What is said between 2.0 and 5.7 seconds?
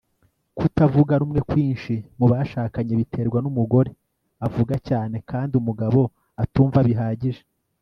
mubushakanye biterwa numugore avuga cyane kandi